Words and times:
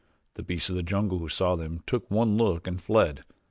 The 0.33 0.41
beasts 0.41 0.67
of 0.67 0.75
the 0.75 0.81
jungle 0.81 1.19
who 1.19 1.29
saw 1.29 1.55
them 1.55 1.83
took 1.85 2.09
one 2.09 2.35
look 2.35 2.65
and 2.65 2.81
fled. 2.81 3.23